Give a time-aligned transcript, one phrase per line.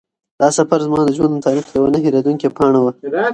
[0.41, 2.91] دا سفر زما د ژوند د تاریخ یوه نه هېرېدونکې پاڼه وه.